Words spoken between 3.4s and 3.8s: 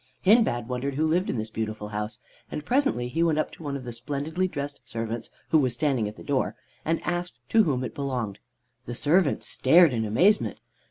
to one